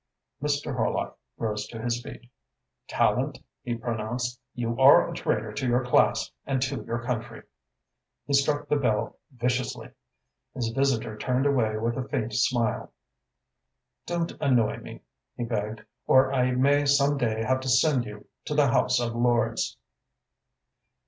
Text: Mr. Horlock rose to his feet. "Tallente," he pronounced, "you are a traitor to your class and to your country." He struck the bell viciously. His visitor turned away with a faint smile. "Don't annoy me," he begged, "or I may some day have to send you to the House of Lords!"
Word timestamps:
Mr. 0.41 0.75
Horlock 0.75 1.15
rose 1.37 1.67
to 1.67 1.79
his 1.79 2.01
feet. 2.01 2.27
"Tallente," 2.89 3.43
he 3.61 3.75
pronounced, 3.75 4.39
"you 4.55 4.75
are 4.79 5.07
a 5.07 5.13
traitor 5.13 5.53
to 5.53 5.67
your 5.67 5.85
class 5.85 6.31
and 6.43 6.59
to 6.63 6.83
your 6.85 7.03
country." 7.03 7.43
He 8.25 8.33
struck 8.33 8.67
the 8.67 8.77
bell 8.77 9.19
viciously. 9.31 9.91
His 10.55 10.69
visitor 10.69 11.15
turned 11.15 11.45
away 11.45 11.77
with 11.77 11.97
a 11.97 12.09
faint 12.09 12.33
smile. 12.33 12.91
"Don't 14.07 14.31
annoy 14.41 14.77
me," 14.77 15.03
he 15.35 15.43
begged, 15.43 15.85
"or 16.07 16.33
I 16.33 16.49
may 16.55 16.87
some 16.87 17.15
day 17.19 17.43
have 17.43 17.59
to 17.59 17.69
send 17.69 18.05
you 18.05 18.25
to 18.45 18.55
the 18.55 18.69
House 18.69 18.99
of 18.99 19.13
Lords!" 19.15 19.77